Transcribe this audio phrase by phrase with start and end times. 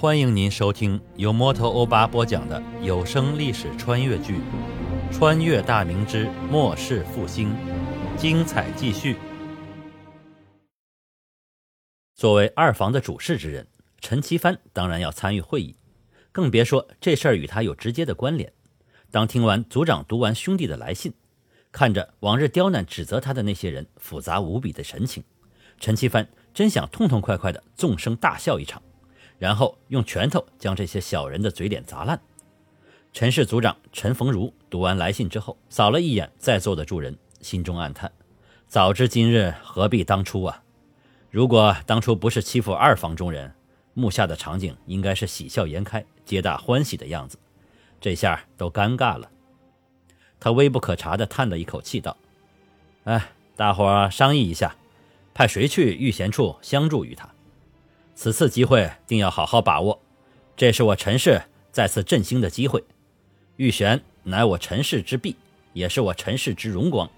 [0.00, 4.36] 欢迎您收听由摩托欧巴播讲的有声历史穿越剧
[5.12, 7.50] 《穿越大明之末世复兴》，
[8.16, 9.18] 精彩继续。
[12.14, 13.66] 作为二房的主事之人，
[14.00, 15.76] 陈其帆当然要参与会议，
[16.32, 18.50] 更别说这事儿与他有直接的关联。
[19.10, 21.12] 当听完组长读完兄弟的来信，
[21.70, 25.22] 看着往日刁难指责他的那些人复杂无比的神情，
[25.78, 28.82] 陈其帆真想痛痛快快的纵声大笑一场，
[29.40, 32.20] 然后用拳头将这些小人的嘴脸砸烂。
[33.10, 38.12] 陈氏族长陈逢如读完来信之后，扫了一眼在座的诸人，心中暗叹：
[38.68, 40.62] 早知今日，何必当初啊！
[41.30, 43.50] 如果当初不是欺负二房中人，
[43.94, 47.38] 目下的场景应该是喜笑颜开、皆大欢喜的样子，
[47.98, 49.30] 这下都尴尬了。
[50.38, 52.14] 他微不可察地叹了一口气，道
[53.04, 54.76] ：“哎，大伙儿商议一下，
[55.32, 57.26] 派谁去御贤处相助于他？
[58.14, 60.00] 此次机会定要好好把握，
[60.56, 61.40] 这是我陈氏
[61.72, 62.82] 再次振兴的机会。
[63.56, 65.36] 玉璇乃我陈氏之璧，
[65.72, 67.08] 也是我陈氏之荣光。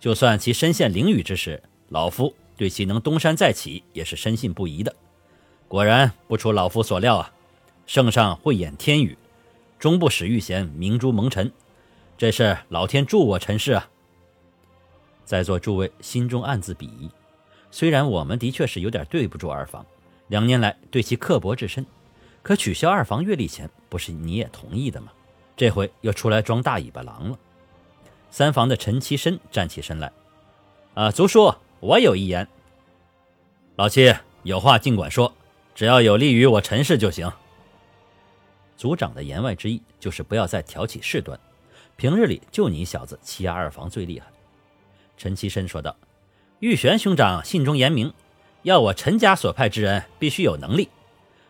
[0.00, 4.94] 就算其身陷囹圄之时，老夫对其能东山再起也是深信不疑的。
[5.68, 7.32] 果然不出老夫所料啊，
[7.86, 9.16] 圣上慧眼天宇，
[9.78, 11.50] 终不使玉贤明珠蒙尘。”
[12.18, 13.88] 这是老天助我陈氏啊！
[15.24, 17.10] 在座诸位心中暗自鄙夷。
[17.70, 19.84] 虽然我们的确是有点对不住二房，
[20.32, 21.84] 两年来对其刻薄至深，
[22.42, 25.12] 可取消二房月历前，不是你也同意的吗？
[25.58, 27.38] 这回又出来装大尾巴狼了。
[28.30, 30.10] 三房的陈其深站起身来
[30.96, 32.48] ：“啊，族叔，我有一言。
[33.76, 34.10] 老七
[34.42, 35.30] 有话尽管说，
[35.74, 37.30] 只要有利于我陈氏就行。”
[38.78, 41.38] 族长的言外之意就是不要再挑起事端。
[41.96, 44.28] 平日里就你小子欺压二房最厉害。”
[45.18, 45.94] 陈其深说道
[46.60, 48.10] ，“玉玄兄长信中言明，
[48.62, 50.88] 要我陈家所派之人必须有能力。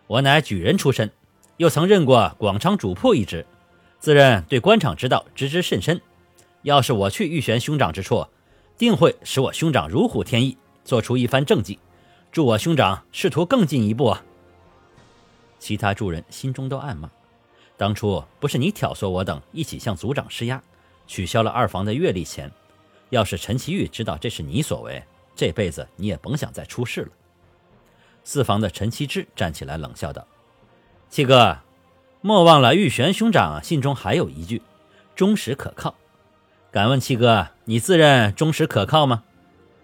[0.07, 1.11] 我乃举人出身，
[1.57, 3.45] 又曾任过广昌主簿一职，
[3.99, 6.01] 自认对官场之道知之甚深。
[6.63, 8.25] 要是我去玉玄兄长之处，
[8.77, 11.79] 定会使我兄长如虎添翼，做出一番政绩，
[12.31, 14.23] 助我兄长仕途更进一步啊！”
[15.59, 17.09] 其他诸人心中都暗骂。
[17.77, 20.61] 当初不是你挑唆我等一起向族长施压，
[21.07, 22.51] 取消了二房的月例钱。
[23.09, 25.03] 要是陈其玉知道这是你所为，
[25.35, 27.09] 这辈子你也甭想再出事了。
[28.23, 30.25] 四房的陈其之站起来冷笑道
[31.09, 31.57] ：“七哥，
[32.21, 34.61] 莫忘了玉玄兄长信中还有一句，
[35.15, 35.95] 忠实可靠。
[36.71, 39.23] 敢问七哥，你自认忠实可靠吗？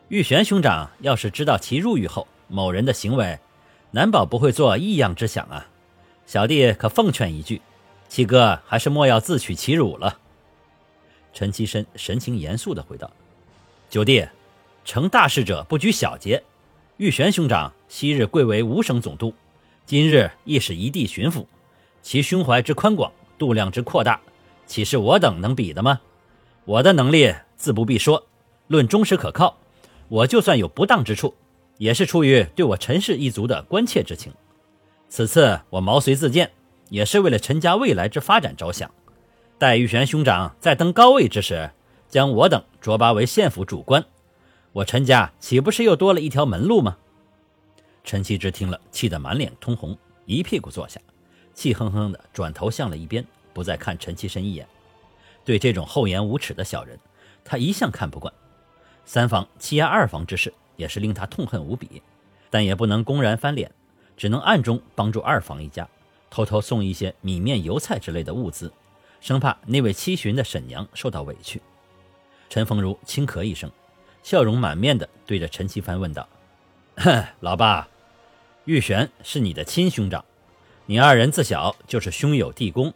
[0.08, 3.40] 玉玄兄长要是知道其入狱后某人的行为，
[3.92, 5.68] 难保不会做异样之想啊。
[6.26, 7.62] 小弟可奉劝一句。”
[8.10, 10.18] 七哥还是莫要自取其辱了。
[11.31, 13.12] 陈其深神情严肃地回道
[13.88, 14.28] ：“九弟，
[14.86, 16.44] 成大事者不拘小节。
[16.98, 19.34] 玉玄兄长昔日贵为五省总督，
[19.86, 21.46] 今日亦是一地巡抚，
[22.02, 24.20] 其胸怀之宽广，度量之扩大，
[24.66, 26.00] 岂是我等能比的吗？
[26.66, 28.26] 我的能力自不必说，
[28.68, 29.58] 论忠实可靠，
[30.08, 31.34] 我就算有不当之处，
[31.78, 34.34] 也是出于对我陈氏一族的关切之情。
[35.08, 36.52] 此次我毛遂自荐。”
[36.90, 38.90] 也是为了陈家未来之发展着想。
[39.60, 41.70] 待玉玄兄长再登高位之时，
[42.08, 44.04] 将我等擢拔为县府主官，
[44.72, 46.97] 我陈家岂不是又多了一条门路吗？
[48.03, 51.02] 陈其之听了，气得满脸通红，一屁股坐下，
[51.53, 54.68] 气哼哼的转头向了一边，不再看陈其深一眼。
[55.44, 57.00] 对这种厚颜无耻的小人，
[57.44, 58.31] 他一向看不惯。
[59.06, 62.03] 三房欺压二房之事，也是令他痛恨无比，
[62.51, 63.72] 但也不能公然翻脸，
[64.16, 65.88] 只能暗中帮助二房一家。
[66.30, 68.72] 偷偷送一些米面油菜之类的物资，
[69.19, 71.59] 生怕那位七旬的婶娘受到委屈。
[72.50, 73.72] 陈凤如轻咳一声，
[74.24, 76.28] 笑容满面地对着陈其帆问道
[77.40, 77.88] ：“老爸，
[78.66, 80.24] 玉璇是你的亲兄长，
[80.85, 82.94] 你二人自小就是兄友弟恭，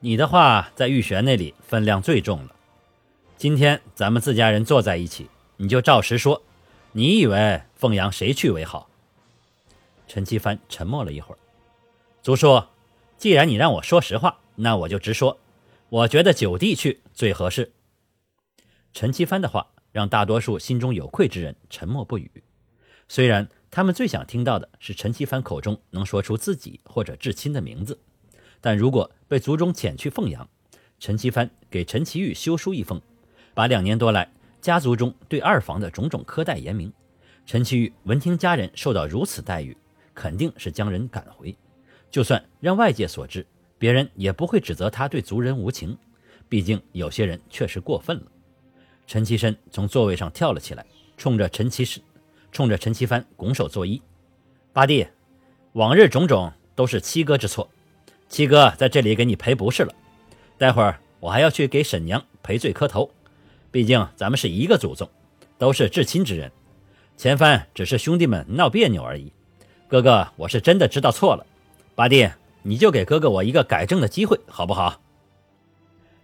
[0.00, 2.54] 你的话在玉璇那里分量最重了。
[3.36, 6.42] 今天咱们自家人坐在一起，你就照实说，
[6.92, 8.88] 你以为凤阳谁去为好？”
[10.08, 11.38] 陈其帆沉默了一会儿。
[12.22, 12.62] 族叔，
[13.16, 15.38] 既然你让我说实话，那我就直说。
[15.88, 17.72] 我觉得九弟去最合适。
[18.92, 22.30] 陈其帆的话让大多数心中有愧之人沉默不语。
[23.08, 27.98] 虽然他们最想听到的是陈其帆口中能说出自己或者至亲的名字，
[28.60, 30.46] 但如果被族中遣去凤阳，
[31.00, 33.00] 陈其帆给陈其玉修书一封，
[33.54, 36.92] 把两年多来家族中对二房的种种苛待言明。
[37.46, 39.74] 陈其玉闻听家人受到如此待遇，
[40.12, 41.56] 肯定是将人赶回。
[42.10, 43.46] 就算让外界所知，
[43.78, 45.96] 别人也不会指责他对族人无情。
[46.50, 48.26] 毕竟有些人确实过分了。
[49.06, 50.84] 陈其深从座位上跳了起来，
[51.16, 52.00] 冲着陈其实，
[52.50, 54.00] 冲着陈其帆拱手作揖
[54.72, 55.06] ：“八弟，
[55.74, 57.68] 往日种种都是七哥之错，
[58.28, 59.94] 七哥在这里给你赔不是了。
[60.58, 63.10] 待会儿我还要去给沈娘赔罪磕头，
[63.70, 65.08] 毕竟咱们是一个祖宗，
[65.56, 66.50] 都是至亲之人。
[67.16, 69.32] 前番只是兄弟们闹别扭而已，
[69.86, 71.46] 哥哥我是真的知道错了。
[71.94, 72.28] 八弟，
[72.62, 75.00] 你就给哥哥我一个改正的机会，好不好？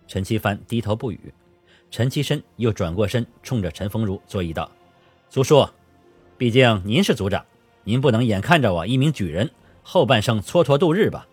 [0.09, 1.33] 陈其帆低头不语，
[1.93, 4.73] 陈其深又转过身，冲着陈丰儒作揖道
[5.29, 5.69] ：“族叔，
[6.39, 7.45] 毕竟您是族长，
[7.85, 9.51] 您不能眼看着我一名举人
[9.83, 11.29] 后半生蹉跎度日吧？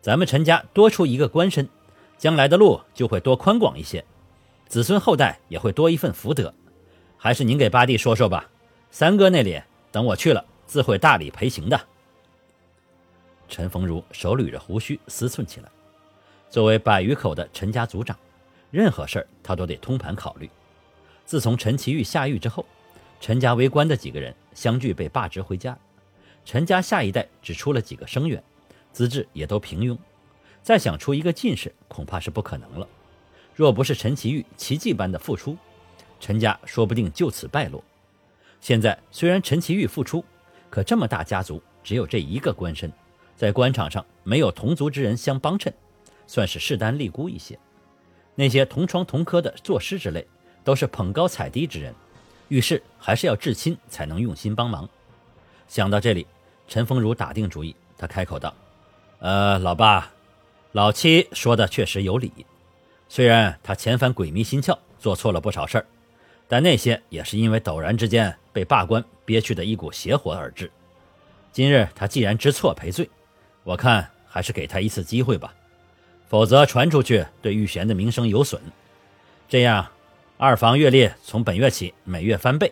[0.00, 1.68] 咱们陈家多出一个官身，
[2.16, 4.04] 将来的路就会多宽广一些，
[4.68, 6.54] 子孙后代也会多一份福德。
[7.16, 8.48] 还是您给八弟说说吧。
[8.92, 9.60] 三哥那里，
[9.90, 11.80] 等我去了，自会大礼赔行的。”
[13.48, 15.68] 陈丰儒手捋着胡须思忖起来。
[16.48, 18.16] 作为百余口的陈家族长，
[18.70, 20.48] 任何事儿他都得通盘考虑。
[21.24, 22.64] 自从陈其玉下狱之后，
[23.20, 25.76] 陈家为官的几个人相继被罢职回家，
[26.44, 28.42] 陈家下一代只出了几个生员，
[28.92, 29.96] 资质也都平庸，
[30.62, 32.88] 再想出一个进士恐怕是不可能了。
[33.54, 35.56] 若不是陈其玉奇迹般的复出，
[36.20, 37.82] 陈家说不定就此败落。
[38.60, 40.24] 现在虽然陈其玉复出，
[40.70, 42.92] 可这么大家族只有这一个官身，
[43.36, 45.72] 在官场上没有同族之人相帮衬。
[46.26, 47.58] 算是势单力孤一些，
[48.38, 50.24] 那些同窗同科的作诗之类，
[50.62, 51.92] 都是捧高踩低之人，
[52.46, 54.88] 遇事还是要至亲才能用心帮忙。
[55.66, 56.24] 想到这里，
[56.68, 58.54] 陈丰儒打定主意，他开口道
[59.18, 60.12] ：“呃，老爸，
[60.70, 62.30] 老七说的确实有理。
[63.08, 65.86] 虽然他前番鬼迷心窍，做错了不少事儿，
[66.46, 70.70] 但那些也是因为陡然之间被罢官憋屈的一股邪火而至。
[71.50, 73.10] 今日他既然知错赔罪，
[73.64, 75.52] 我看还是给他一次机会吧。”
[76.28, 78.60] 否则传出去，对玉贤的名声有损。
[79.48, 79.88] 这样，
[80.36, 82.70] 二房月例从本月起每月翻倍，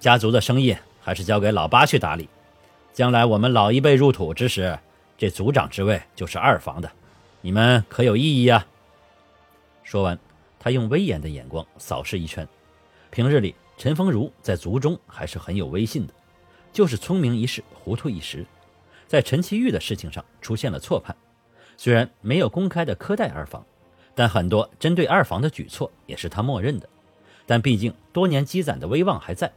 [0.00, 2.28] 家族的生意还是交给老八去打理。
[2.92, 4.76] 将来我们老一辈入土之时，
[5.16, 6.90] 这族长之位就是二房的，
[7.40, 8.66] 你们可有异议啊？
[9.84, 10.18] 说完，
[10.58, 12.46] 他用威严的眼光扫视一圈。
[13.10, 16.12] 平日里，陈丰儒在族中还是很有威信的，
[16.72, 18.44] 就是聪明一世，糊涂一时，
[19.06, 21.14] 在陈其玉的事情上出现了错判。
[21.82, 23.66] 虽然没有公开的苛待二房，
[24.14, 26.88] 但很多针对二房的举措也是他默认的。
[27.44, 29.50] 但毕竟多年积攒的威望还在，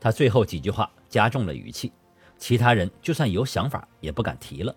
[0.00, 1.92] 他最后几句话加重了语气，
[2.38, 4.74] 其他人就算有想法也不敢提了。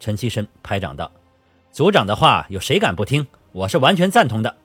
[0.00, 1.12] 陈其深拍掌道
[1.70, 3.26] ：“组长的话有谁敢不听？
[3.52, 4.56] 我是完全赞同的。”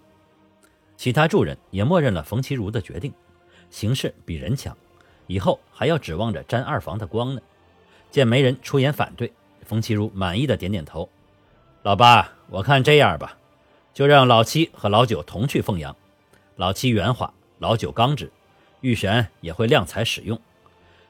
[0.96, 3.14] 其他众人也默认了冯其如的决定。
[3.70, 4.78] 形势比人强，
[5.28, 7.42] 以后还要指望着沾二房的光呢。
[8.10, 9.34] 见没人出言反对，
[9.66, 11.10] 冯其如满意的点点头。
[11.84, 13.36] 老八，我看这样吧，
[13.92, 15.96] 就让老七和老九同去凤阳。
[16.56, 18.32] 老七圆滑，老九刚直，
[18.82, 20.40] 玉璇也会量才使用，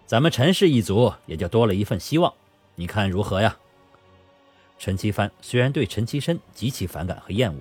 [0.06, 2.34] 咱们陈氏一族也就多了一份希望。
[2.76, 3.58] 你看如何呀？
[4.80, 7.58] 陈其帆虽然对陈其深极其反感和厌恶，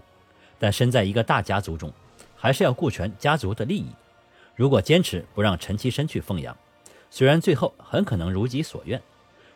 [0.61, 1.93] 但身在一个大家族中，
[2.37, 3.91] 还是要顾全家族的利益。
[4.55, 6.57] 如果坚持不让陈其深去凤阳，
[7.11, 9.03] 虽然最后很可能如己所愿，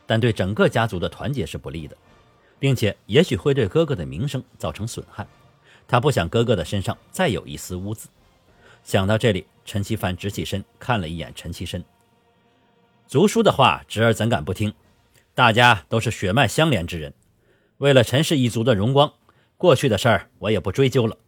[0.06, 1.96] 但对整个家族的团结是不利的。
[2.64, 5.26] 并且也许会对哥哥的名声造成损害，
[5.86, 8.08] 他不想哥哥的身上再有一丝污渍。
[8.82, 11.84] 想到这里，陈其凡直起身看了一眼陈其深，
[13.06, 14.72] 族叔的话，侄儿怎敢不听？
[15.34, 17.12] 大家都是血脉相连之人，
[17.76, 19.12] 为了陈氏一族的荣光，
[19.58, 21.18] 过去的事儿我也不追究了，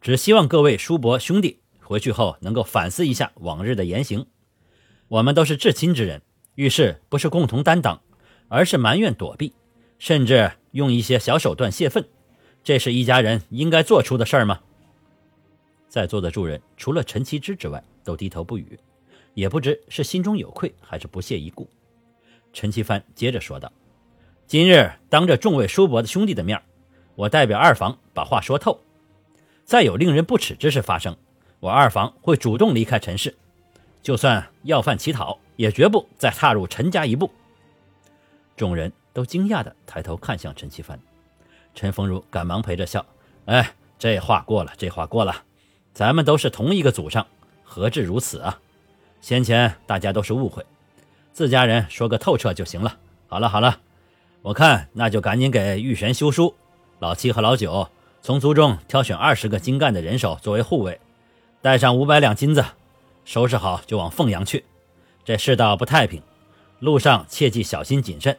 [0.00, 4.24] 只希望各位叔伯兄弟回去后能够反思一下往日的言行。
[5.08, 6.22] 我们都是至亲之人，
[6.54, 8.00] 遇事不是共同担当，
[8.48, 9.52] 而是埋怨躲避。
[10.00, 12.04] 甚至用一些小手段泄愤，
[12.64, 14.58] 这是一家人应该做出的事儿吗？
[15.88, 18.80] 在座的诸人除了陈其之之外，都低头不语，
[19.34, 21.68] 也不知是心中有愧还是不屑一顾。
[22.54, 23.70] 陈其帆接着说道
[24.48, 26.60] ：“今日当着众位叔伯的兄弟的面，
[27.14, 28.80] 我代表二房把话说透。
[29.66, 31.14] 再有令人不齿之事发生，
[31.60, 33.36] 我二房会主动离开陈氏，
[34.00, 37.30] 就算要犯乞讨，也绝不再踏入陈家一步。”
[38.60, 38.92] 众人。
[39.12, 40.96] 都惊讶地抬头看向陈其凡，
[41.74, 43.04] 陈丰儒赶忙陪着笑
[43.46, 45.34] ：“哎，这话过了，这话过了，
[45.92, 47.26] 咱们都是同一个祖上，
[47.64, 48.60] 何至如此啊？
[49.20, 50.64] 先前大家都是误会，
[51.32, 52.98] 自家人说个透彻就行了。
[53.26, 53.80] 好了好了，
[54.42, 56.54] 我看那就赶紧给玉璇修书，
[57.00, 57.88] 老七和老九
[58.22, 61.00] 从族中挑选二十个精干的人手作为护卫，
[61.60, 62.64] 带上五百两金子，
[63.24, 64.64] 收拾好就往凤阳去。
[65.24, 66.22] 这世道不太平，
[66.78, 68.38] 路上切记小心谨慎